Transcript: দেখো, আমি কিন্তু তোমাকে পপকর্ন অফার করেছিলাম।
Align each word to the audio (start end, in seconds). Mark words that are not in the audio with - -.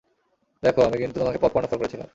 দেখো, 0.63 0.79
আমি 0.81 0.97
কিন্তু 0.97 1.17
তোমাকে 1.19 1.37
পপকর্ন 1.37 1.65
অফার 1.65 1.79
করেছিলাম। 1.79 2.09